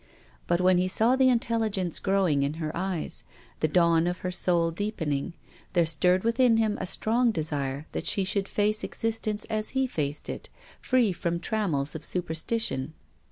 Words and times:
But 0.47 0.59
when 0.59 0.79
he 0.79 0.87
saw 0.87 1.15
the 1.15 1.29
intelligence 1.29 1.99
grow 1.99 2.27
ing 2.27 2.41
in 2.41 2.55
her 2.55 2.75
eyes, 2.75 3.23
the 3.59 3.67
dawn 3.67 4.07
of 4.07 4.17
her 4.25 4.31
soul 4.31 4.71
deepening, 4.71 5.33
there 5.73 5.85
stirred 5.85 6.23
within 6.23 6.57
him 6.57 6.75
a 6.81 6.87
strong 6.87 7.29
desire 7.29 7.85
that 7.91 8.07
she 8.07 8.23
should 8.23 8.47
face 8.47 8.83
existence 8.83 9.45
as 9.45 9.69
he 9.77 9.85
faced 9.85 10.27
it, 10.27 10.49
free 10.81 11.13
from 11.13 11.39
trammels 11.39 11.93
of 11.93 12.03
superstition. 12.03 12.95